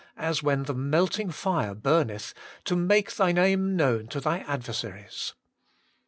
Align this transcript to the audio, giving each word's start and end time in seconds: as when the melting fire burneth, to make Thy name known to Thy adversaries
as 0.17 0.41
when 0.41 0.63
the 0.63 0.73
melting 0.73 1.29
fire 1.29 1.75
burneth, 1.75 2.33
to 2.63 2.75
make 2.75 3.11
Thy 3.13 3.31
name 3.31 3.75
known 3.75 4.07
to 4.07 4.19
Thy 4.19 4.39
adversaries 4.39 5.35